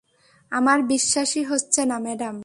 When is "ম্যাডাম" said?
1.99-2.35